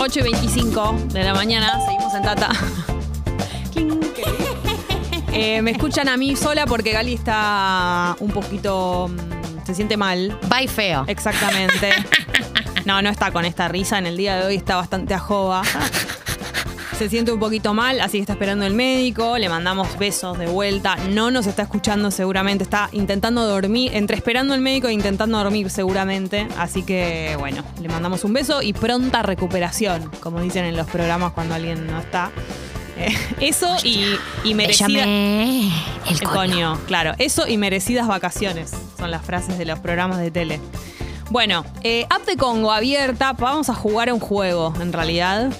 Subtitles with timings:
[0.00, 2.50] 8 y 25 de la mañana, seguimos en Tata.
[5.30, 9.06] Eh, me escuchan a mí sola porque Gali está un poquito.
[9.08, 10.36] mm, se siente mal.
[10.48, 11.04] Bye feo.
[11.06, 11.90] Exactamente.
[12.84, 13.98] No, no está con esta risa.
[13.98, 15.62] En el día de hoy está bastante ajoba.
[16.98, 19.38] Se siente un poquito mal, así que está esperando el médico.
[19.38, 20.96] Le mandamos besos de vuelta.
[21.10, 22.64] No nos está escuchando seguramente.
[22.64, 26.48] Está intentando dormir, entre esperando el médico e intentando dormir seguramente.
[26.58, 31.32] Así que, bueno, le mandamos un beso y pronta recuperación, como dicen en los programas
[31.34, 32.32] cuando alguien no está.
[32.96, 34.88] Eh, eso y, y merecida.
[34.88, 35.72] Déjame el
[36.10, 36.32] El coño.
[36.32, 37.12] coño, claro.
[37.18, 40.60] Eso y merecidas vacaciones son las frases de los programas de tele.
[41.30, 43.34] Bueno, eh, app de Congo abierta.
[43.34, 45.52] Vamos a jugar a un juego, en realidad.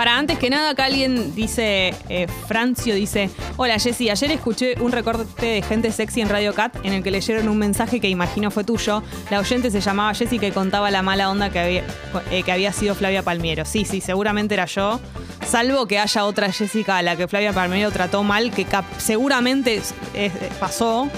[0.00, 3.28] Para antes que nada, acá alguien dice, eh, Francio dice,
[3.58, 7.10] hola Jessy, ayer escuché un recorte de gente sexy en Radio Cat en el que
[7.10, 9.02] leyeron un mensaje que imagino fue tuyo.
[9.30, 11.84] La oyente se llamaba Jessy que contaba la mala onda que había,
[12.30, 13.66] eh, que había sido Flavia Palmiero.
[13.66, 15.00] Sí, sí, seguramente era yo.
[15.46, 19.92] Salvo que haya otra Jessica a la que Flavia Palmiero trató mal, que seguramente es-
[20.14, 21.10] es- pasó,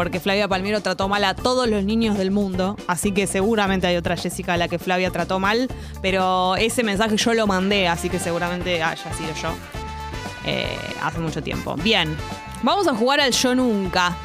[0.00, 3.96] porque Flavia Palmiero trató mal a todos los niños del mundo, así que seguramente hay
[3.96, 5.68] otra Jessica a la que Flavia trató mal,
[6.00, 9.52] pero ese mensaje yo lo mandé, así que seguramente haya sido yo
[10.46, 11.76] eh, hace mucho tiempo.
[11.76, 12.16] Bien,
[12.62, 14.16] vamos a jugar al yo nunca.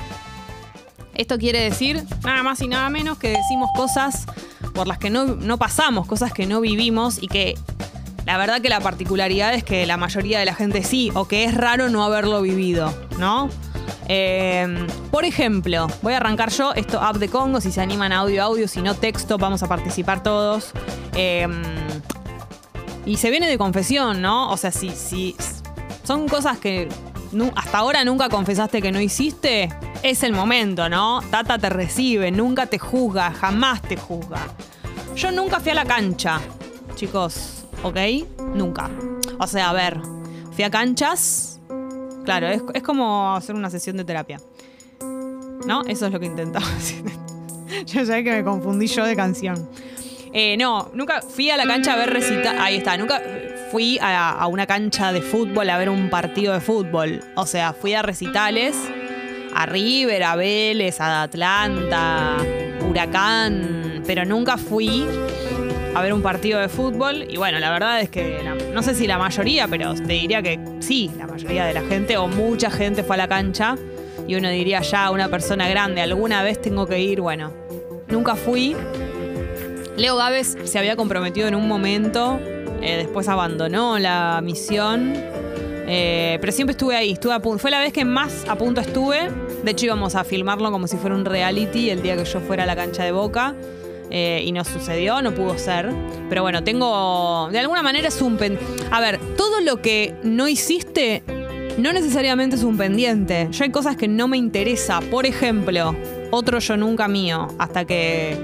[1.13, 4.27] Esto quiere decir nada más y nada menos que decimos cosas
[4.73, 7.55] por las que no, no pasamos, cosas que no vivimos y que
[8.25, 11.43] la verdad que la particularidad es que la mayoría de la gente sí, o que
[11.43, 13.49] es raro no haberlo vivido, ¿no?
[14.07, 18.43] Eh, por ejemplo, voy a arrancar yo, esto app de Congo, si se animan audio,
[18.43, 20.71] audio, si no texto, vamos a participar todos.
[21.15, 21.47] Eh,
[23.05, 24.49] y se viene de confesión, ¿no?
[24.49, 25.35] O sea, si, si
[26.03, 26.89] son cosas que
[27.55, 29.69] hasta ahora nunca confesaste que no hiciste,
[30.03, 31.21] es el momento, ¿no?
[31.29, 34.39] Tata te recibe, nunca te juzga, jamás te juzga.
[35.15, 36.39] Yo nunca fui a la cancha,
[36.95, 37.97] chicos, ¿ok?
[38.53, 38.89] Nunca.
[39.39, 39.99] O sea, a ver,
[40.53, 41.54] fui a canchas.
[42.25, 44.39] Claro, es, como hacer una sesión de terapia.
[45.65, 45.83] ¿No?
[45.85, 46.65] Eso es lo que intentaba.
[47.85, 49.69] Yo sé que me confundí yo de canción.
[50.33, 52.63] Eh, no, nunca fui a la cancha a ver recita.
[52.63, 53.21] Ahí está, nunca
[53.71, 57.21] fui a, a una cancha de fútbol a ver un partido de fútbol.
[57.35, 58.75] O sea, fui a recitales,
[59.55, 62.37] a River, a Vélez, a Atlanta,
[62.87, 65.05] Huracán, pero nunca fui
[65.95, 67.25] a ver un partido de fútbol.
[67.29, 70.59] Y bueno, la verdad es que no sé si la mayoría, pero te diría que
[70.79, 73.77] sí, la mayoría de la gente o mucha gente fue a la cancha.
[74.27, 77.21] Y uno diría ya, una persona grande, alguna vez tengo que ir.
[77.21, 77.51] Bueno,
[78.09, 78.75] nunca fui.
[79.95, 82.39] Leo Gávez se había comprometido en un momento,
[82.81, 85.13] eh, después abandonó la misión,
[85.87, 87.59] eh, pero siempre estuve ahí, estuve a punto.
[87.59, 89.29] Fue la vez que más a punto estuve.
[89.63, 92.63] De hecho, íbamos a filmarlo como si fuera un reality el día que yo fuera
[92.63, 93.55] a la cancha de Boca.
[94.09, 95.89] Eh, y no sucedió, no pudo ser.
[96.29, 97.49] Pero bueno, tengo.
[97.51, 98.59] De alguna manera es un pen-
[98.91, 101.23] A ver, todo lo que no hiciste
[101.77, 103.47] no necesariamente es un pendiente.
[103.51, 105.01] Yo hay cosas que no me interesa.
[105.01, 105.95] Por ejemplo,
[106.31, 108.37] otro yo nunca mío, hasta que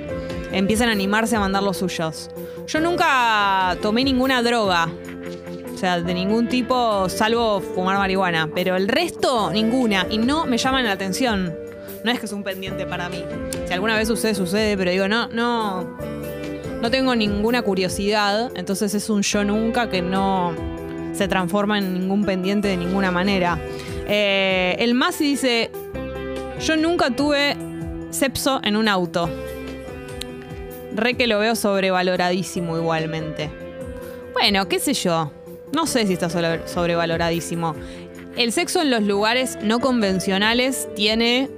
[0.51, 2.29] empiezan a animarse a mandar los suyos.
[2.67, 4.89] Yo nunca tomé ninguna droga.
[5.73, 8.49] O sea, de ningún tipo, salvo fumar marihuana.
[8.53, 10.05] Pero el resto, ninguna.
[10.09, 11.55] Y no me llaman la atención.
[12.03, 13.23] No es que es un pendiente para mí.
[13.67, 14.75] Si alguna vez sucede, sucede.
[14.77, 15.97] Pero digo, no, no.
[16.81, 18.51] No tengo ninguna curiosidad.
[18.55, 20.53] Entonces es un yo nunca que no
[21.13, 23.59] se transforma en ningún pendiente de ninguna manera.
[24.07, 25.69] Eh, el Masi dice:
[26.59, 27.55] Yo nunca tuve
[28.09, 29.29] sepso en un auto.
[30.95, 33.49] Re que lo veo sobrevaloradísimo igualmente.
[34.33, 35.31] Bueno, qué sé yo.
[35.73, 37.75] No sé si está sobre- sobrevaloradísimo.
[38.35, 41.49] El sexo en los lugares no convencionales tiene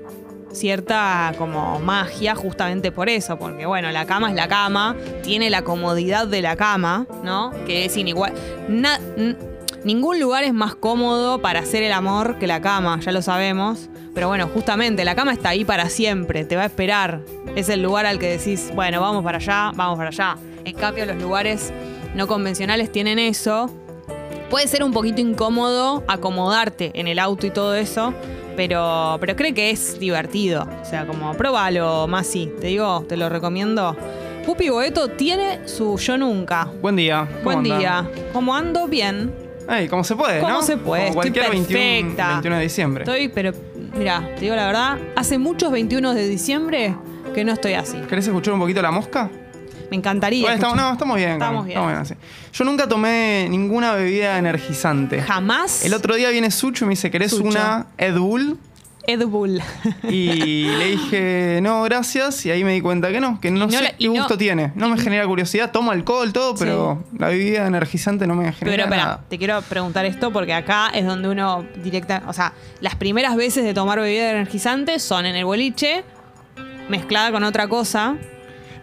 [0.53, 5.63] cierta como magia justamente por eso, porque bueno, la cama es la cama, tiene la
[5.63, 7.51] comodidad de la cama, ¿no?
[7.65, 8.33] Que es inigual.
[8.69, 8.99] Na-
[9.83, 13.89] ningún lugar es más cómodo para hacer el amor que la cama, ya lo sabemos.
[14.13, 17.21] Pero bueno, justamente la cama está ahí para siempre, te va a esperar.
[17.55, 20.37] Es el lugar al que decís, bueno, vamos para allá, vamos para allá.
[20.65, 21.73] En cambio, los lugares
[22.15, 23.71] no convencionales tienen eso.
[24.51, 28.13] Puede ser un poquito incómodo acomodarte en el auto y todo eso,
[28.55, 30.67] pero, pero creo que es divertido.
[30.81, 32.51] O sea, como pruébalo, Masi.
[32.59, 33.95] Te digo, te lo recomiendo.
[34.45, 36.67] Pupi Boeto tiene su Yo Nunca.
[36.81, 37.27] Buen día.
[37.29, 38.09] ¿cómo Buen día.
[38.33, 38.87] ¿Cómo ando?
[38.87, 39.33] Bien.
[39.69, 40.61] Ey, como se puede, ¿Cómo ¿no?
[40.61, 41.07] se puede?
[41.07, 42.27] Como Estoy cualquier 21, perfecta.
[42.33, 43.03] 21 de diciembre.
[43.03, 43.53] Estoy, pero
[43.97, 46.95] mira, te digo la verdad, hace muchos 21 de diciembre
[47.33, 47.97] que no estoy así.
[48.09, 49.29] ¿Querés escuchar un poquito la mosca?
[49.93, 50.41] Me encantaría.
[50.41, 51.33] Bueno, estamos, no, estamos bien.
[51.33, 51.77] Estamos bien.
[51.77, 52.15] estamos así.
[52.51, 55.21] Yo nunca tomé ninguna bebida energizante.
[55.21, 55.85] Jamás.
[55.85, 57.43] El otro día viene Sucho y me dice, ¿querés Sucho.
[57.47, 58.57] una Ed Bull?
[59.05, 59.61] Ed Bull.
[60.09, 62.43] Y le dije, no, gracias.
[62.47, 64.35] Y ahí me di cuenta que no, que no, no sé la- qué no- gusto
[64.35, 64.71] tiene.
[64.73, 65.69] No me genera curiosidad.
[65.71, 70.05] Tomo alcohol, todo, pero la bebida energizante no me genera Pero espera, te quiero preguntar
[70.05, 74.31] esto porque acá es donde uno directa, o sea, las primeras veces de tomar bebida
[74.31, 76.03] energizante son en el boliche,
[76.89, 78.15] mezclada con otra cosa,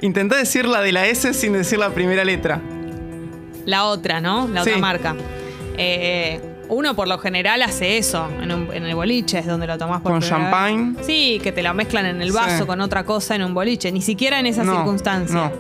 [0.01, 2.61] Intenté decir la de la S sin decir la primera letra.
[3.67, 4.49] la otra, ¿no?
[4.49, 4.81] La otra Sí.
[4.81, 5.15] marca.
[5.77, 9.77] Eh, uno por lo general hace eso en, un- en el boliche, es donde lo
[9.79, 10.29] tomás por Con vez.
[10.29, 10.95] champagne.
[11.03, 12.65] Sí, que te lo mezclan en el vaso Sí.
[12.67, 15.35] con otra cosa en un boliche, ni siquiera en esa no, circunstancia.
[15.37, 15.53] No.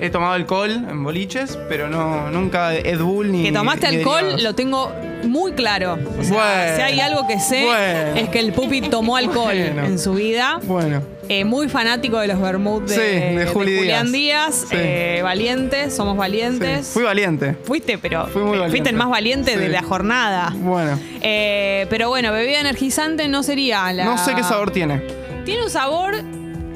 [0.00, 3.42] He tomado alcohol en boliches, pero no nunca Ed Bull ni.
[3.42, 4.42] Que tomaste ni alcohol derivados.
[4.42, 4.92] lo tengo
[5.24, 5.98] muy claro.
[6.18, 8.16] O sea, Bueno, si hay algo que sé bueno.
[8.20, 9.84] es que el pupi tomó alcohol Bueno.
[9.84, 10.58] en su vida.
[10.62, 11.02] Bueno.
[11.32, 14.62] Eh, muy fanático de los vermouth de, Sí, de Juli Julián Díaz.
[14.62, 14.66] Díaz.
[14.68, 14.76] Sí.
[14.76, 16.88] eh, valientes, somos sí, valientes.
[16.88, 17.54] Fui valiente.
[17.62, 18.90] Fuiste, pero Fui muy fuiste valiente.
[18.90, 20.52] el más valiente de la jornada.
[20.56, 20.98] Bueno.
[21.22, 24.04] Eh, pero bueno, bebida energizante no sería la.
[24.06, 25.02] No sé qué sabor tiene.
[25.44, 26.14] Tiene un sabor.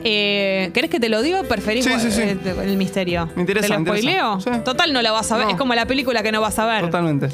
[0.04, 2.22] Eh, ¿Querés que te lo diga preferís Sí, sí, sí.
[2.22, 3.28] el misterio?
[3.34, 4.40] Me interesa, ¿Te lo spoileo?
[4.40, 4.50] Sí.
[4.64, 5.46] Total, no la vas a ver.
[5.46, 5.50] No.
[5.50, 6.82] Es como la película que no vas a ver.
[6.82, 7.26] Totalmente.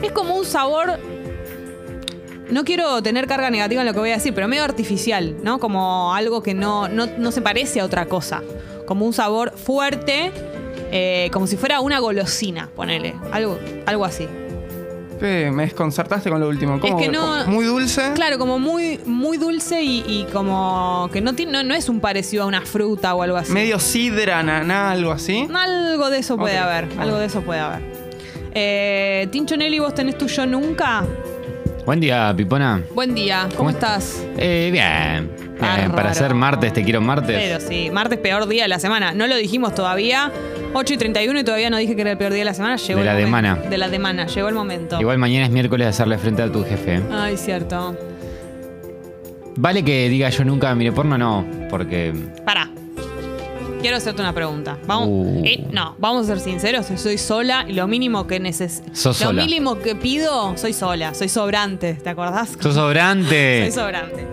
[0.00, 1.00] Es como un sabor.
[2.50, 5.58] No quiero tener carga negativa en lo que voy a decir, pero medio artificial, ¿no?
[5.60, 8.42] Como algo que no, no, no se parece a otra cosa.
[8.86, 10.32] Como un sabor fuerte,
[10.90, 13.14] eh, como si fuera una golosina, ponele.
[13.32, 14.26] Algo, algo así.
[15.20, 16.80] Me desconcertaste con lo último.
[16.80, 16.96] ¿Cómo?
[16.96, 18.12] que no- Muy dulce.
[18.14, 22.00] Claro, como muy, muy dulce y, y como que no, tiene, no, no es un
[22.00, 23.52] parecido a una fruta o algo así.
[23.52, 25.46] Medio sidra, naná, algo así.
[25.54, 26.88] Algo de eso puede haber.
[26.98, 27.82] Algo de eso puede haber.
[28.54, 31.04] Eh, Tincho Nelly, vos tenés tu yo nunca.
[31.90, 32.84] Buen día, Pipona.
[32.94, 34.24] Buen día, ¿cómo, ¿Cómo estás?
[34.38, 35.28] Eh, bien.
[35.60, 37.36] Bien, para ser martes, te quiero martes.
[37.36, 39.10] Pero sí, martes peor día de la semana.
[39.10, 40.30] No lo dijimos todavía.
[40.72, 42.76] 8 y 31 y todavía no dije que era el peor día de la semana.
[42.76, 43.56] Llegó De la demana.
[43.56, 45.00] De la demana, llegó el momento.
[45.00, 46.98] Igual mañana es miércoles de hacerle frente a tu jefe.
[46.98, 47.02] ¿eh?
[47.10, 47.96] Ay, cierto.
[49.56, 52.14] Vale que diga yo nunca mire porno, no, porque
[52.46, 52.70] Pará.
[53.80, 54.76] Quiero hacerte una pregunta.
[54.86, 55.42] Vamos, Uh.
[55.44, 56.86] eh, no, vamos a ser sinceros.
[56.96, 58.90] Soy sola y lo mínimo que necesito.
[58.90, 59.42] Lo sola.
[59.42, 61.14] mínimo que pido, soy sola.
[61.14, 61.94] Soy sobrante.
[61.94, 62.56] ¿Te acordás?
[62.60, 63.62] sos sobrante.
[63.70, 64.26] Soy sobrante.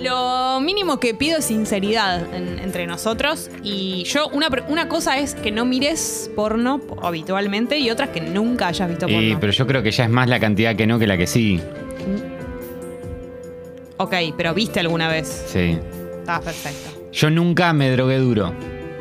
[0.00, 3.50] Lo mínimo que pido es sinceridad en- entre nosotros.
[3.62, 8.20] Y yo, una, una cosa es que no mires porno habitualmente y otra es que
[8.20, 9.22] nunca hayas visto porno.
[9.22, 11.28] Y, pero yo creo que ya es más la cantidad que no que la que
[11.28, 11.60] sí.
[13.98, 15.44] Ok, pero viste alguna vez.
[15.46, 15.78] Sí.
[16.18, 17.01] Está perfecto.
[17.12, 18.54] Yo nunca me drogué duro.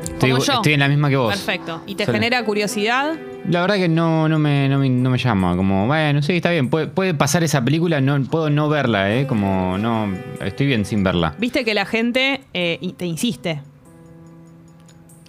[0.04, 0.54] Estoy, Como yo.
[0.54, 1.34] estoy en la misma que vos.
[1.34, 1.82] Perfecto.
[1.88, 3.16] ¿Y te genera curiosidad?
[3.50, 5.56] La verdad que no, no, me, no, me, no me llama.
[5.56, 6.70] Como, bueno, sí, está bien.
[6.70, 9.26] Puede, puede pasar esa película, no puedo no verla, ¿eh?
[9.26, 10.14] Como, no.
[10.42, 11.34] Estoy bien sin verla.
[11.40, 13.62] Viste que la gente eh, te insiste.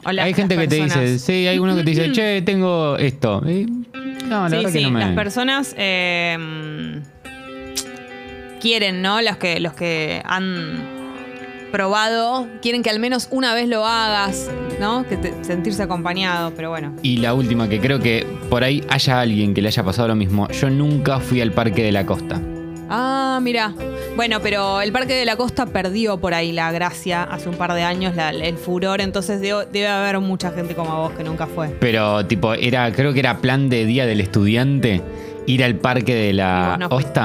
[0.05, 3.43] Hay gente que te dice, sí, hay uno que te dice, che, tengo esto.
[3.49, 3.67] Y,
[4.27, 5.01] no, la sí, verdad sí, que no me.
[5.01, 7.01] las personas eh,
[8.61, 9.23] quieren, ¿no?
[9.23, 10.92] Los que, los que han
[11.73, 14.49] probado, quieren que al menos una vez lo hagas,
[14.79, 15.05] ¿no?
[15.09, 16.93] Que te- sentirse acompañado, pero bueno.
[17.03, 20.15] Y la última, que creo que por ahí haya alguien que le haya pasado lo
[20.15, 20.47] mismo.
[20.51, 22.41] Yo nunca fui al Parque de la Costa.
[22.95, 23.73] Ah, mira.
[24.17, 27.73] Bueno, pero el Parque de la Costa perdió por ahí la gracia hace un par
[27.73, 31.47] de años, la- el furor, entonces debo- debe haber mucha gente como vos que nunca
[31.47, 31.69] fue.
[31.81, 35.01] Pero, tipo, era, creo que era plan de Día del Estudiante
[35.47, 37.21] ir al Parque de la no fuiste.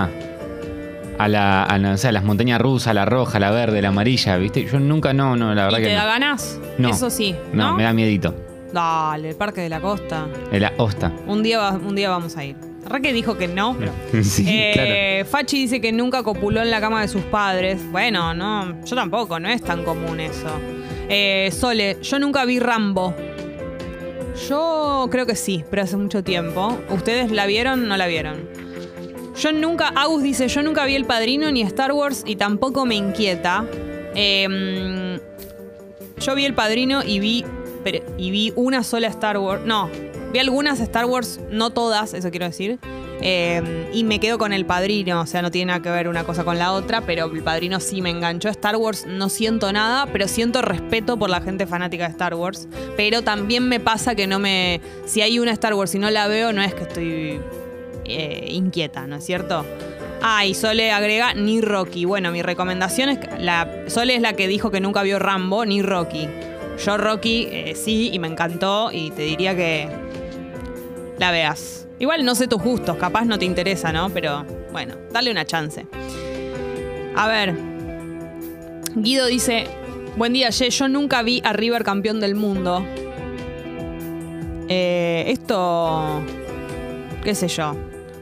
[1.19, 4.37] A la, a la- o sea, las montañas rusas, la roja, la verde, la amarilla,
[4.37, 4.65] ¿viste?
[4.65, 6.07] Yo nunca, no, no, la verdad ¿Y te que da no.
[6.09, 6.59] ganas?
[6.77, 6.89] No.
[6.89, 7.77] Eso sí, No, ¿no?
[7.77, 8.35] me da miedito.
[8.71, 10.27] Dale, el Parque de la Costa.
[10.51, 11.11] De la Osta.
[11.25, 12.55] Un día, va- un día vamos a ir.
[12.87, 13.91] Raque dijo que no, pero...
[14.23, 17.79] Sí, Eh, Fachi dice que nunca copuló en la cama de sus padres.
[17.91, 20.47] Bueno, no, yo tampoco, no es tan común eso.
[21.09, 23.13] Eh, Sole, yo nunca vi Rambo.
[24.49, 26.77] Yo creo que sí, pero hace mucho tiempo.
[26.89, 27.87] ¿Ustedes la vieron?
[27.87, 28.37] No la vieron.
[29.39, 32.95] Yo nunca, Agus dice, yo nunca vi El Padrino ni Star Wars y tampoco me
[32.95, 33.65] inquieta.
[34.15, 35.19] Eh,
[36.19, 37.45] yo vi El Padrino y vi,
[38.17, 39.61] y vi una sola Star Wars.
[39.63, 39.91] No,
[40.33, 42.79] vi algunas Star Wars, no todas, eso quiero decir.
[43.21, 46.23] Eh, y me quedo con El Padrino, o sea, no tiene nada que ver una
[46.23, 48.49] cosa con la otra, pero El Padrino sí me enganchó.
[48.49, 52.67] Star Wars no siento nada, pero siento respeto por la gente fanática de Star Wars.
[52.95, 54.81] Pero también me pasa que no me...
[55.05, 57.39] Si hay una Star Wars y no la veo, no es que estoy
[58.07, 59.65] eh, inquieta, ¿no es cierto?
[60.21, 62.05] Ah, y Sole agrega ni Rocky.
[62.05, 63.29] Bueno, mi recomendación es que
[63.87, 66.27] Sole es la que dijo que nunca vio Rambo ni Rocky.
[66.83, 69.87] Yo Rocky eh, sí y me encantó y te diría que
[71.17, 71.87] la veas.
[71.99, 74.09] Igual no sé tus gustos, capaz no te interesa, ¿no?
[74.09, 75.85] Pero bueno, dale una chance.
[77.15, 77.55] A ver.
[78.95, 79.67] Guido dice,
[80.15, 82.83] buen día, Ye, yo nunca vi a River campeón del mundo.
[84.69, 86.21] Eh, esto,
[87.23, 87.75] qué sé yo,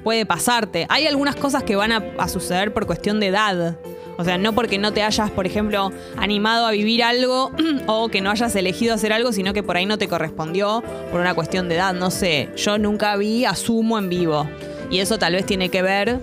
[0.05, 0.85] puede pasarte.
[0.89, 3.75] Hay algunas cosas que van a, a suceder por cuestión de edad.
[4.17, 7.51] O sea, no porque no te hayas, por ejemplo, animado a vivir algo
[7.87, 11.21] o que no hayas elegido hacer algo, sino que por ahí no te correspondió por
[11.21, 11.95] una cuestión de edad.
[11.95, 14.47] No sé, yo nunca vi a Sumo en vivo.
[14.91, 16.19] Y eso tal vez tiene que ver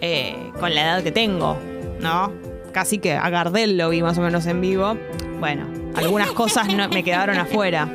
[0.00, 1.58] eh, con la edad que tengo,
[2.00, 2.32] ¿no?
[2.72, 4.96] Casi que a Gardel lo vi más o menos en vivo.
[5.38, 5.66] Bueno,
[5.96, 7.88] algunas cosas no, me quedaron afuera.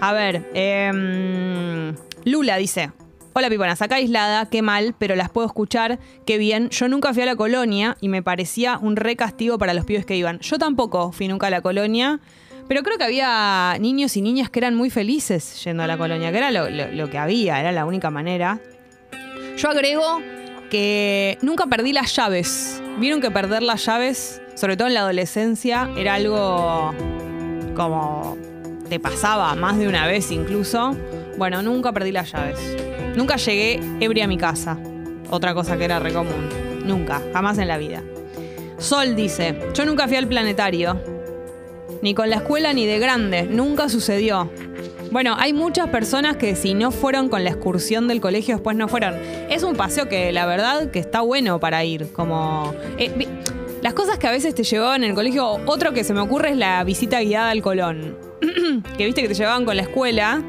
[0.00, 2.90] A ver, em, Lula dice,
[3.34, 6.70] Hola Piponas, acá aislada, qué mal, pero las puedo escuchar, qué bien.
[6.70, 10.04] Yo nunca fui a la colonia y me parecía un re castigo para los pibes
[10.04, 10.40] que iban.
[10.40, 12.18] Yo tampoco fui nunca a la colonia,
[12.66, 16.32] pero creo que había niños y niñas que eran muy felices yendo a la colonia,
[16.32, 18.58] que era lo, lo- lo que había, era la única manera.
[19.56, 20.20] Yo agrego
[20.70, 22.82] que nunca perdí las llaves.
[22.98, 26.92] Vieron que perder las llaves, sobre todo en la adolescencia, era algo
[27.76, 28.36] como
[28.88, 30.96] te pasaba más de una vez incluso.
[31.36, 32.58] Bueno, nunca perdí las llaves.
[33.18, 34.78] Nunca llegué ebria a mi casa.
[35.28, 36.48] Otra cosa que era re común.
[36.84, 38.00] Nunca, jamás en la vida.
[38.78, 41.02] Sol dice, yo nunca fui al planetario.
[42.00, 43.42] Ni con la escuela ni de grande.
[43.42, 44.48] Nunca sucedió.
[45.10, 48.86] Bueno, hay muchas personas que si no fueron con la excursión del colegio después no
[48.86, 49.16] fueron.
[49.50, 52.12] Es un paseo que la verdad que está bueno para ir.
[52.12, 52.72] Como...
[52.98, 53.26] eh,
[53.82, 56.50] las cosas que a veces te llevaban en el colegio, otro que se me ocurre
[56.50, 58.16] es la visita guiada al Colón.
[58.96, 60.40] que viste que te llevaban con la escuela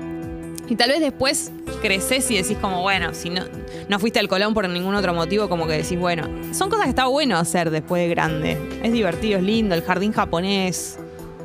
[0.70, 3.44] y tal vez después creces y decís como, bueno, si no,
[3.88, 6.92] no fuiste al Colón por ningún otro motivo, como que decís, bueno, son cosas que
[6.92, 8.58] está bueno hacer después de grande.
[8.84, 11.00] Es divertido, es lindo, el jardín japonés,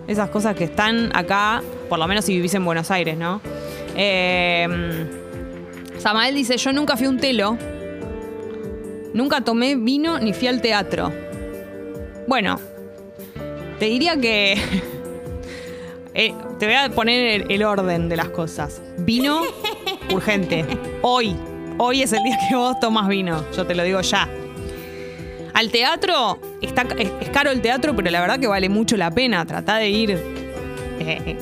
[0.07, 3.40] esas cosas que están acá, por lo menos si vivís en Buenos Aires, ¿no?
[3.97, 4.69] Eh,
[5.99, 7.57] Samael dice, yo nunca fui un telo,
[9.14, 11.11] nunca tomé vino ni fui al teatro.
[12.26, 12.61] Bueno,
[13.78, 14.59] te diría que...
[16.14, 18.80] Eh, te voy a poner el, el orden de las cosas.
[18.99, 19.42] Vino
[20.12, 20.64] urgente.
[21.02, 21.37] Hoy.
[21.76, 23.44] Hoy es el día que vos tomas vino.
[23.56, 24.28] Yo te lo digo ya.
[25.54, 29.11] Al teatro, está, es, es caro el teatro, pero la verdad que vale mucho la
[29.11, 29.44] pena.
[29.44, 30.11] Trata de ir.
[30.12, 30.18] eh,
[31.26, 31.37] eh,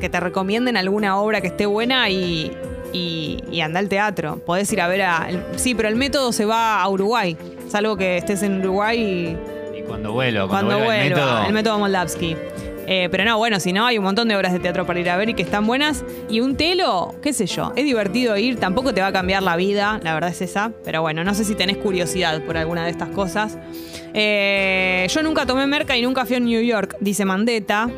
[0.00, 2.52] que te recomienden alguna obra que esté buena y,
[2.92, 4.38] y, y anda al teatro.
[4.44, 5.28] Podés ir a ver a.
[5.56, 7.36] sí, pero el método se va a Uruguay.
[7.68, 9.00] Salvo que estés en Uruguay
[9.74, 12.36] y Y cuando vuelo, cuando cuando, vuelva el método, el método Moldavsky.
[12.90, 15.10] Eh, pero no, bueno, si no, hay un montón de obras de teatro para ir
[15.10, 16.06] a ver y que están buenas.
[16.30, 19.56] Y un telo, qué sé yo, es divertido ir, tampoco te va a cambiar la
[19.56, 20.72] vida, la verdad es esa.
[20.84, 23.58] Pero bueno, no sé si tenés curiosidad por alguna de estas cosas.
[24.14, 27.90] Eh, yo nunca tomé merca y nunca fui a New York, dice Mandetta.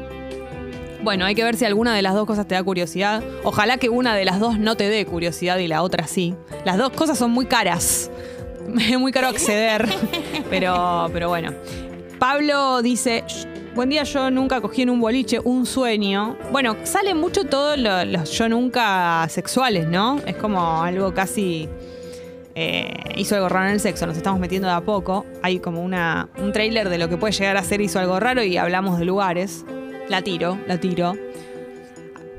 [1.04, 3.22] Bueno, hay que ver si alguna de las dos cosas te da curiosidad.
[3.44, 6.34] Ojalá que una de las dos no te dé curiosidad y la otra sí.
[6.64, 8.10] Las dos cosas son muy caras.
[8.78, 9.88] Es muy caro acceder.
[10.50, 11.52] Pero, pero bueno.
[12.20, 13.24] Pablo dice.
[13.80, 16.36] Buen día, yo nunca cogí en un boliche un sueño.
[16.52, 20.20] Bueno, salen mucho todos lo- los yo nunca sexuales, ¿no?
[20.26, 21.66] Es como algo casi.
[22.54, 25.24] eh, hizo algo raro en el sexo, nos estamos metiendo de a poco.
[25.42, 28.42] Hay como una, un trailer de lo que puede llegar a ser hizo algo raro
[28.42, 29.64] y hablamos de lugares.
[30.10, 31.14] La tiro, la tiro.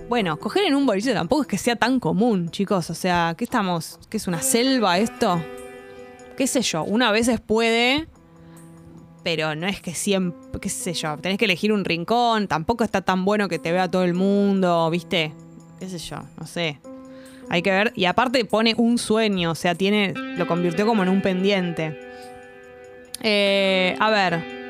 [0.10, 2.92] Bueno, coger en un boliche tampoco es que sea tan común, chicos.
[2.92, 4.00] O sea, ¿qué estamos?
[4.12, 5.42] ¿Qué es una selva esto?
[6.38, 6.84] ¿Qué sé yo?
[6.84, 8.08] Una vez puede,
[9.24, 13.02] pero no es que siempre, qué sé yo, tenés que elegir un rincón, tampoco está
[13.02, 15.34] tan bueno que te vea todo el mundo, ¿viste?
[15.80, 16.18] ¿Qué sé yo?
[16.40, 16.80] No sé.
[17.50, 17.92] Hay que ver.
[17.96, 20.14] Y aparte pone un sueño, o sea, tiene.
[20.16, 22.00] Lo convirtió como en un pendiente.
[23.22, 24.62] Eh, a ver.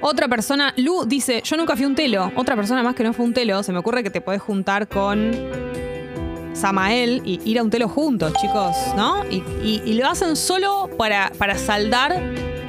[0.00, 2.30] Otra persona, Lu dice, yo nunca fui un telo.
[2.36, 4.86] Otra persona más que no fue un telo, se me ocurre que te podés juntar
[4.88, 5.30] con
[6.52, 9.24] Samael y ir a un telo juntos, chicos, ¿no?
[9.30, 12.20] Y, y- y lo hacen solo para, para saldar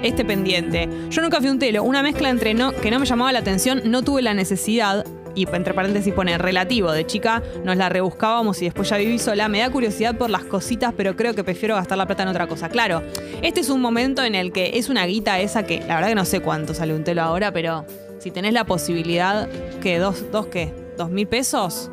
[0.07, 0.87] este pendiente.
[1.09, 3.81] Yo nunca fui un telo, una mezcla entre no, que no me llamaba la atención,
[3.85, 8.65] no tuve la necesidad, y entre paréntesis pone relativo, de chica nos la rebuscábamos y
[8.65, 9.49] después ya viví sola.
[9.49, 12.47] Me da curiosidad por las cositas, pero creo que prefiero gastar la plata en otra
[12.47, 12.69] cosa.
[12.69, 13.03] Claro,
[13.41, 16.15] este es un momento en el que es una guita esa que, la verdad que
[16.15, 17.85] no sé cuánto sale un telo ahora, pero
[18.19, 19.49] si tenés la posibilidad,
[19.81, 21.91] que dos, dos qué, dos mil pesos,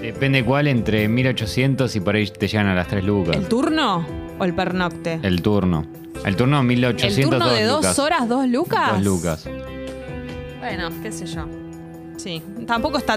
[0.00, 3.34] Depende cuál, entre 1800 y por ahí te llegan a las 3 lucas.
[3.34, 4.06] ¿el turno
[4.38, 5.18] o el pernocte?
[5.22, 5.84] El turno.
[6.24, 7.98] El turno 1800 ¿El turno de dos lucas.
[7.98, 8.92] horas, dos lucas?
[8.94, 9.48] Dos lucas.
[10.58, 11.46] Bueno, qué sé yo.
[12.16, 13.16] Sí, tampoco está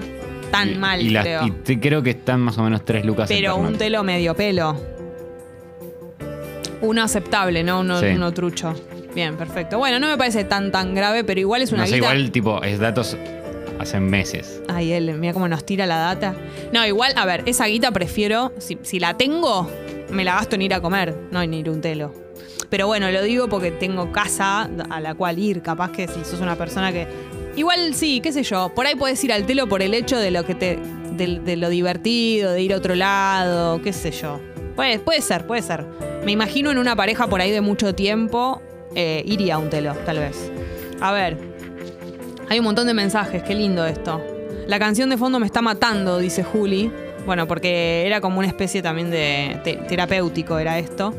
[0.52, 1.48] tan Y- mal, y, las- creo.
[1.48, 4.76] y te- creo que están más o menos 3 lucas Pero un telo medio pelo.
[6.82, 8.06] Uno aceptable, no uno, Sí.
[8.08, 8.74] uno trucho.
[9.14, 9.78] Bien, perfecto.
[9.80, 12.14] Bueno, no me parece tan tan grave, pero igual es una No sé, guita.
[12.14, 13.18] igual tipo, es datos
[13.80, 14.62] hacen meses.
[14.70, 16.36] Ay, él, mira cómo nos tira la data.
[16.72, 19.70] No, igual, a ver, esa guita prefiero, si, si la tengo,
[20.12, 22.14] me la gasto en ir a comer, no en ir a un telo.
[22.70, 25.62] Pero bueno, lo digo porque tengo casa a la cual ir.
[25.62, 27.08] Capaz que si sos una persona que.
[27.56, 28.70] Igual sí, qué sé yo.
[28.76, 30.80] Por ahí puedes ir al telo por el hecho de lo que te.
[31.18, 34.40] de, lo divertido, de ir a otro lado, qué sé yo.
[34.76, 35.86] Puede, puede ser, puede ser.
[36.24, 38.62] Me imagino en una pareja por ahí de mucho tiempo,
[38.96, 40.52] eh, iría a un telo, tal vez.
[41.02, 41.38] A ver.
[42.50, 44.24] Hay un montón de mensajes, qué lindo esto.
[44.68, 46.92] La canción de fondo me está matando, dice Juli.
[47.26, 51.14] Bueno, porque era como una especie también de te- terapéutico, era esto.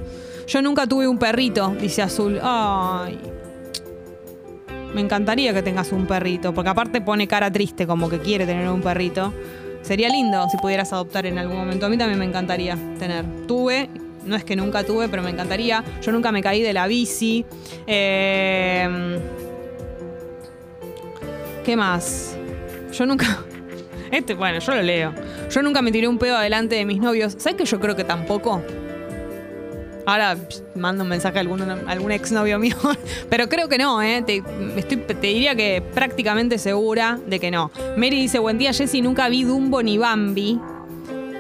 [0.51, 2.41] Yo nunca tuve un perrito, dice Azul.
[2.43, 3.17] Ay.
[4.93, 8.69] Me encantaría que tengas un perrito, porque aparte pone cara triste, como que quiere tener
[8.69, 9.33] un perrito.
[9.83, 11.87] Sería lindo si pudieras adoptar en algún momento.
[11.87, 13.25] A mí también me encantaría tener.
[13.47, 13.91] Tuve,
[14.27, 15.85] no es que nunca tuve, pero me encantaría.
[16.03, 17.47] Yo nunca me caí de la bici.
[17.87, 19.21] Eh,
[21.65, 22.37] ¿Qué más?
[22.93, 23.45] Yo nunca.
[24.11, 25.15] Este, bueno, yo lo leo.
[25.49, 27.37] Yo nunca me tiré un pedo adelante de mis novios.
[27.39, 28.61] ¿Sabes que yo creo que tampoco?
[30.11, 30.37] Ahora
[30.75, 32.75] mando un mensaje a algún, a algún exnovio mío.
[33.31, 34.23] Pero creo que no, ¿eh?
[34.23, 34.43] Te,
[35.21, 37.71] diría que prácticamente segura de que no.
[37.97, 39.03] Mary dice: Buen día, Jessy.
[39.03, 40.59] Nunca vi Dumbo ni Bambi.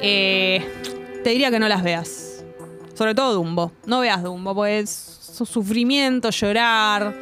[0.00, 0.64] Eh,
[1.24, 2.44] te diría que no las veas.
[2.94, 3.72] Sobre todo Dumbo.
[3.86, 4.88] No veas Dumbo, pues
[5.20, 7.12] su sufrimiento, llorar,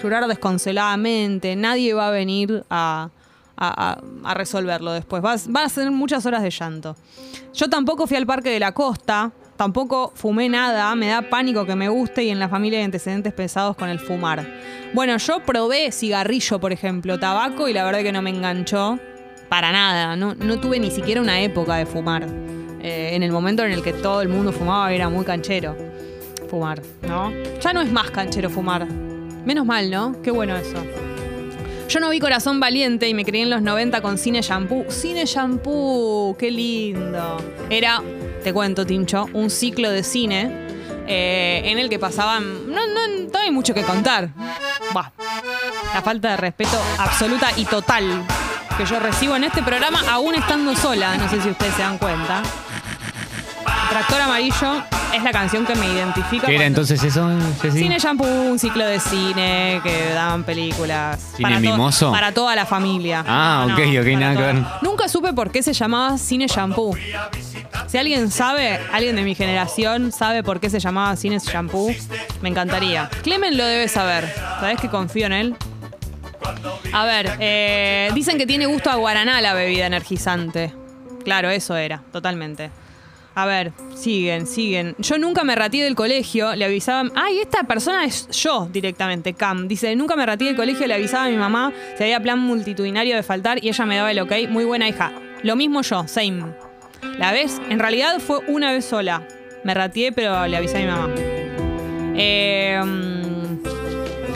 [0.00, 1.56] llorar desconsoladamente.
[1.56, 3.10] Nadie va a venir a
[4.32, 5.20] resolverlo después.
[5.22, 6.94] Vas, van a ser muchas horas de llanto.
[7.52, 9.32] Yo tampoco fui al Parque de la Costa.
[9.56, 13.32] Tampoco fumé nada, me da pánico que me guste y en la familia hay antecedentes
[13.32, 14.44] pesados con el fumar.
[14.92, 18.98] Bueno, yo probé cigarrillo, por ejemplo, tabaco y la verdad que no me enganchó
[19.48, 20.16] para nada.
[20.16, 22.26] No, no tuve ni siquiera una época de fumar.
[22.82, 25.74] Eh, en el momento en el que todo el mundo fumaba era muy canchero
[26.50, 27.32] fumar, ¿no?
[27.60, 28.86] Ya no es más canchero fumar.
[28.86, 30.20] Menos mal, ¿no?
[30.22, 30.76] Qué bueno eso.
[31.88, 34.84] Yo no vi Corazón Valiente y me crié en los 90 con Cine Shampoo.
[34.88, 37.36] Cine Shampoo, qué lindo.
[37.70, 38.02] Era,
[38.44, 40.68] te cuento, Tincho, un ciclo de cine
[41.08, 42.70] eh, en el que pasaban...
[42.70, 44.28] No, no, no hay mucho que contar.
[44.92, 45.10] Bah,
[45.94, 48.22] la falta de respeto absoluta y total
[48.76, 51.16] que yo recibo en este programa, aún estando sola.
[51.16, 52.42] No sé si ustedes se dan cuenta.
[53.88, 54.84] Tractor Amarillo
[55.14, 56.46] es la canción que me identifica.
[56.46, 57.28] ¿Qué era cuando- entonces eso?
[57.72, 61.20] Cine Shampoo, un ciclo de cine que daban películas.
[61.36, 62.10] ¿Cine to- mimoso?
[62.12, 63.24] Para toda la familia.
[63.26, 64.56] Ah, ok, ok, para nada que ver.
[64.82, 66.96] Nunca supe por qué se llamaba Cine Shampoo.
[67.86, 71.94] Si alguien sabe, alguien de mi generación sabe por qué se llamaba Cine Shampoo,
[72.42, 73.08] me encantaría.
[73.22, 74.32] Clemen lo debe saber.
[74.60, 75.56] ¿Sabés que confío en él?
[76.92, 80.72] A ver, eh, dicen que tiene gusto a guaraná la bebida energizante.
[81.24, 82.70] Claro, eso era, totalmente.
[83.34, 84.94] A ver, siguen, siguen.
[84.98, 87.10] Yo nunca me rateé del colegio, le avisaba.
[87.16, 89.66] Ay, esta persona es yo directamente, Cam.
[89.66, 93.16] Dice, nunca me rateé del colegio, le avisaba a mi mamá si había plan multitudinario
[93.16, 94.32] de faltar y ella me daba el ok.
[94.48, 95.12] Muy buena hija.
[95.42, 96.44] Lo mismo yo, same.
[97.18, 99.26] La vez, en realidad fue una vez sola.
[99.64, 101.10] Me rateé, pero le avisé a mi mamá.
[102.16, 102.80] Eh,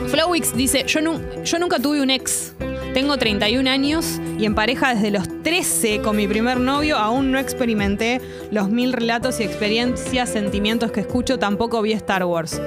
[0.07, 2.53] Flowix dice, yo nunca tuve un ex.
[2.93, 6.97] Tengo 31 años y en pareja desde los 13 con mi primer novio.
[6.97, 8.19] Aún no experimenté
[8.51, 11.37] los mil relatos y experiencias, sentimientos que escucho.
[11.37, 12.59] Tampoco vi Star Wars.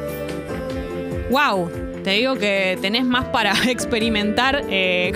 [1.30, 1.70] ¡Wow!
[2.04, 5.12] Te digo que tenés más para experimentar eh,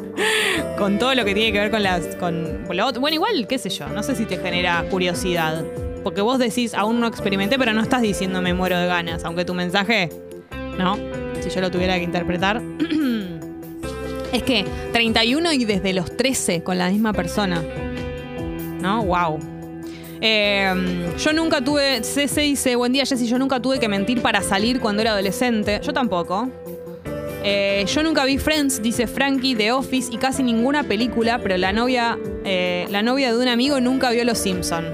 [0.78, 2.16] con todo lo que tiene que ver con las.
[2.16, 3.02] Con lo otro.
[3.02, 3.86] Bueno, igual, qué sé yo.
[3.88, 5.62] No sé si te genera curiosidad.
[6.02, 9.24] Porque vos decís, aún no experimenté, pero no estás diciendo me muero de ganas.
[9.24, 10.08] Aunque tu mensaje,
[10.78, 10.96] ¿no?
[11.40, 12.62] Si yo lo tuviera que interpretar.
[14.32, 17.62] Es que 31 y desde los 13 con la misma persona.
[18.80, 19.04] ¿No?
[19.04, 19.38] Wow.
[20.20, 22.02] Eh, yo nunca tuve.
[22.02, 23.26] CC dice: Buen día, Jessy.
[23.26, 25.80] Yo nunca tuve que mentir para salir cuando era adolescente.
[25.82, 26.48] Yo tampoco.
[27.44, 31.72] Eh, yo nunca vi Friends, dice Frankie, The Office y casi ninguna película, pero la
[31.72, 34.84] novia, eh, la novia de un amigo nunca vio Los Simpson.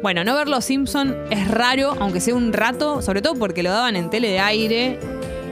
[0.00, 3.70] Bueno, no ver Los Simpson es raro, aunque sea un rato, sobre todo porque lo
[3.70, 5.00] daban en tele de aire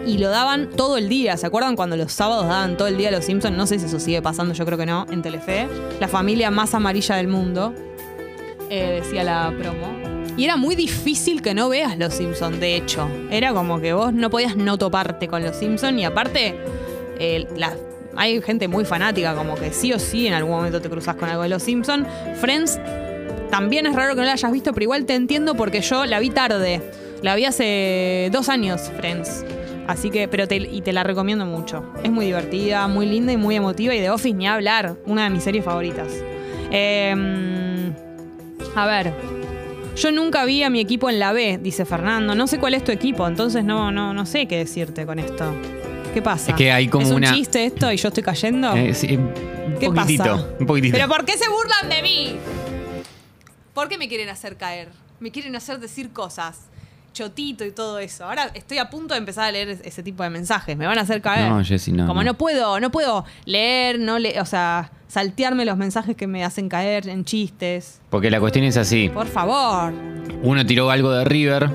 [0.09, 1.37] y lo daban todo el día.
[1.37, 3.57] ¿Se acuerdan cuando los sábados daban todo el día Los Simpson?
[3.57, 5.69] No sé si eso sigue pasando, yo creo que no, en Telefe.
[6.01, 7.75] La familia más amarilla del mundo,
[8.71, 9.87] eh, decía la promo.
[10.39, 13.07] Y era muy difícil que no veas Los Simpson, de hecho.
[13.31, 16.55] Era como que vos no podías no toparte con Los Simpson y aparte
[17.19, 17.47] eh,
[18.17, 21.29] hay gente muy fanática, como que sí o sí en algún momento te cruzas con
[21.29, 22.07] algo de Los Simpson.
[22.41, 22.81] Friends
[23.51, 26.19] también es raro que no la hayas visto, pero igual te entiendo porque yo la
[26.19, 26.81] vi tarde.
[27.21, 29.45] La vi hace dos años, Friends.
[29.89, 31.83] Así que, pero te, y te la recomiendo mucho.
[32.05, 33.95] Es muy divertida, muy linda y muy emotiva.
[33.95, 36.09] Y de Office ni hablar, una de mis series favoritas.
[36.71, 37.91] Eh,
[38.77, 39.13] a ver.
[39.97, 42.35] Yo nunca vi a mi equipo en la B, dice Fernando.
[42.37, 45.53] No sé cuál es tu equipo, entonces no, no, no sé qué decirte con esto.
[46.15, 46.51] ¿Qué pasa?
[46.53, 48.73] Es que hay como ¿Es un una- chiste esto y yo estoy cayendo?
[48.77, 49.33] Eh, sí, un
[49.81, 50.49] ¿Qué poquitito, pasa?
[50.61, 50.97] un poquitito.
[50.97, 52.37] ¿Pero por qué se burlan de mí?
[53.75, 54.89] ¿Por qué me quieren hacer caer?
[55.19, 56.61] Me quieren hacer decir cosas.
[57.13, 58.25] Chotito y todo eso.
[58.25, 60.77] Ahora estoy a punto de empezar a leer ese tipo de mensajes.
[60.77, 61.49] Me van a hacer caer.
[61.51, 62.31] No, Jessy, no, Como no.
[62.33, 66.69] no, puedo, no puedo leer, no le, o sea, saltearme los mensajes que me hacen
[66.69, 68.01] caer en chistes.
[68.11, 69.09] Porque la cuestión es así.
[69.09, 69.93] Por favor.
[70.43, 71.69] Uno tiró algo de River,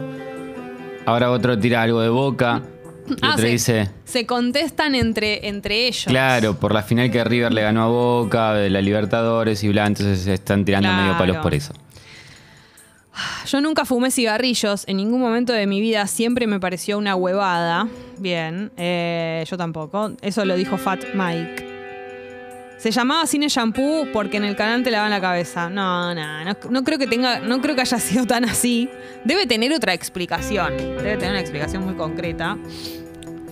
[1.05, 2.61] ahora otro tira algo de Boca.
[3.05, 6.05] Y Ah, otro se, dice, se contestan entre, entre ellos.
[6.07, 9.87] claro, por la final que River le ganó a Boca, de la Libertadores y bla,
[9.87, 11.03] entonces se están tirando Claro.
[11.03, 11.73] medio palos por eso.
[13.45, 17.87] Yo nunca fumé cigarrillos en ningún momento de mi vida, siempre me pareció una huevada.
[18.17, 20.13] Bien, eh, yo tampoco.
[20.21, 21.73] Eso lo dijo Fat Mike.
[22.77, 25.69] Se llamaba Cine Shampoo porque en el canal te lavan la cabeza.
[25.69, 28.89] No, no, no, no creo que tenga, no creo que haya sido tan así.
[29.23, 30.75] Debe tener otra explicación.
[30.77, 32.57] Debe tener una explicación muy concreta.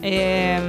[0.02, 0.60] Eh,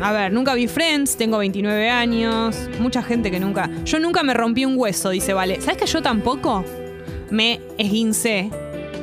[0.00, 2.68] a ver, nunca vi Friends, tengo 29 años.
[2.78, 3.68] Mucha gente que nunca.
[3.84, 5.60] Yo nunca me rompí un hueso, dice Vale.
[5.60, 6.64] ¿Sabes que yo tampoco?
[7.34, 8.48] Me esguincé,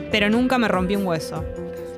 [0.09, 1.43] pero nunca me rompí un hueso.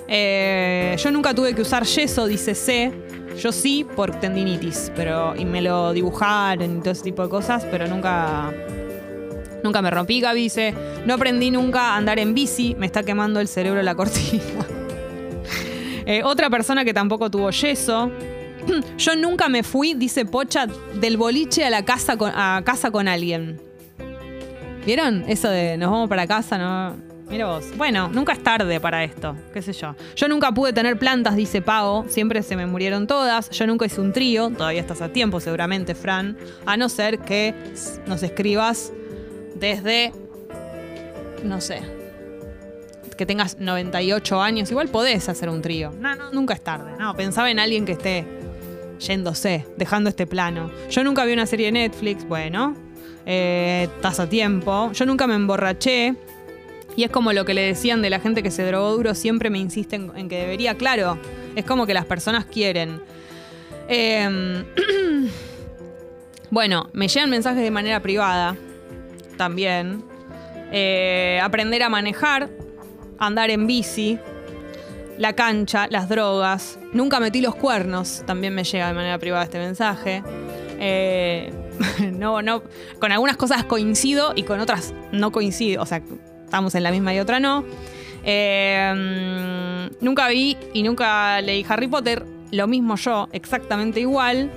[0.07, 2.91] Eh, yo nunca tuve que usar yeso, dice C.
[3.39, 7.63] Yo sí por tendinitis, pero y me lo dibujaron y todo ese tipo de cosas,
[7.69, 8.51] pero nunca
[9.63, 10.21] nunca me rompí.
[10.21, 10.73] Gaby dice,
[11.05, 14.43] no aprendí nunca a andar en bici, me está quemando el cerebro la cortina.
[16.05, 18.11] Eh, otra persona que tampoco tuvo yeso.
[18.97, 20.67] Yo nunca me fui, dice Pocha,
[20.99, 23.61] del boliche a la casa a casa con alguien.
[24.85, 25.23] ¿Vieron?
[25.27, 26.95] Eso de nos vamos para casa, ¿no?
[27.29, 27.65] Mira vos.
[27.77, 29.95] Bueno, nunca es tarde para esto, qué sé yo.
[30.15, 32.05] Yo nunca pude tener plantas, dice Pago.
[32.09, 33.49] Siempre se me murieron todas.
[33.49, 34.49] Yo nunca hice un trío.
[34.49, 36.37] Todavía estás a tiempo, seguramente, Fran.
[36.65, 37.55] A no ser que
[38.07, 38.91] nos escribas
[39.55, 40.11] desde,
[41.43, 41.81] no sé,
[43.17, 44.69] que tengas 98 años.
[44.69, 45.93] Igual podés hacer un trío.
[45.99, 46.91] No, no, nunca es tarde.
[46.99, 48.27] No, pensaba en alguien que esté
[48.99, 50.71] yéndose, dejando este plano.
[50.89, 52.75] Yo nunca vi una serie de Netflix, bueno,
[53.25, 53.89] eh,
[54.29, 54.91] tiempo.
[54.93, 56.15] Yo nunca me emborraché.
[56.95, 59.49] Y es como lo que le decían de la gente que se drogó duro, siempre
[59.49, 61.17] me insisten en que debería, claro,
[61.55, 63.01] es como que las personas quieren.
[63.87, 64.63] Eh,
[66.51, 68.55] bueno, me llegan mensajes de manera privada,
[69.37, 70.03] también.
[70.71, 72.49] Eh, aprender a manejar,
[73.17, 74.19] andar en bici,
[75.17, 76.79] la cancha, las drogas.
[76.93, 80.23] Nunca metí los cuernos, también me llega de manera privada este mensaje.
[80.79, 81.51] Eh,
[82.11, 82.63] no, no,
[82.99, 85.81] con algunas cosas coincido y con otras no coincido.
[85.81, 86.01] O sea,
[86.43, 87.63] estamos en la misma y otra no.
[88.23, 92.25] Mm, nunca vi y nunca leí Harry Potter.
[92.51, 94.51] Lo mismo yo, exactamente igual.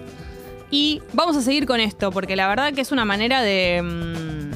[0.71, 4.51] Y vamos a seguir con esto, porque la verdad que es una manera de mm,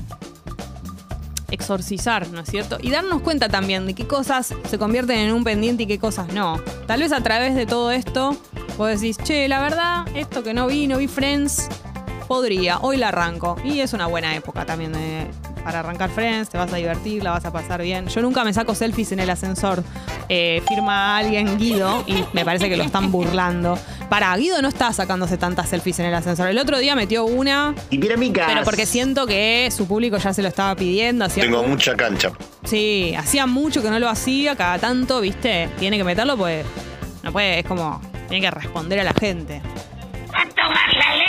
[1.52, 2.78] exorcizar, ¿no es cierto?
[2.80, 6.32] Y darnos cuenta también de qué cosas se convierten en un pendiente y qué cosas
[6.32, 6.60] no.
[6.86, 8.36] Tal vez a través de todo esto,
[8.76, 11.68] vos decís, che, la verdad, esto que no vi, no vi Friends,
[12.34, 13.56] podría, hoy la arranco.
[13.64, 15.26] Y es una buena época también de-
[15.64, 18.06] para arrancar Friends, te vas a divertir, la vas a pasar bien.
[18.06, 19.82] Yo nunca me saco selfies en el ascensor.
[20.28, 23.76] Eh, firma alguien Guido y me parece que lo están burlando.
[24.08, 26.46] Para, Guido no está sacándose tantas selfies en el ascensor.
[26.48, 28.46] El otro día metió una, Y piramicas.
[28.46, 31.24] pero porque siento que su público ya se lo estaba pidiendo.
[31.24, 32.30] Hacía Tengo mucha cancha.
[32.62, 36.64] Sí, hacía mucho que no lo hacía, cada tanto, viste, tiene que meterlo pues
[37.24, 39.60] no puede, es como, tiene que responder a la gente.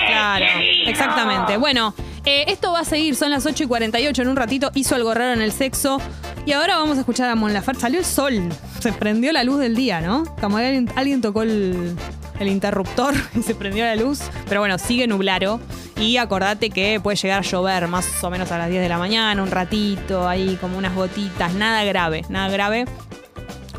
[0.08, 0.46] Claro,
[0.92, 1.58] exactamente.
[1.58, 1.94] Bueno,
[2.26, 5.14] eh, esto va a seguir, son las 8 y 48, en un ratito hizo algo
[5.14, 6.00] raro en el sexo.
[6.46, 7.82] Y ahora vamos a escuchar a Mon Laferte.
[7.82, 8.50] Salió el sol,
[8.80, 10.24] se prendió la luz del día, ¿no?
[10.40, 11.96] Como alguien, alguien tocó el,
[12.40, 14.22] el interruptor y se prendió la luz.
[14.48, 15.60] Pero bueno, sigue nublaro.
[15.98, 18.98] Y acordate que puede llegar a llover más o menos a las 10 de la
[18.98, 21.54] mañana, un ratito, ahí como unas gotitas.
[21.54, 22.86] Nada grave, nada grave.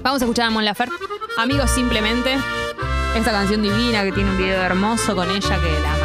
[0.03, 0.95] Vamos a escuchar a Mon Laferte.
[1.37, 2.37] Amigos, simplemente.
[3.17, 6.02] Esta canción divina que tiene un video hermoso con ella que la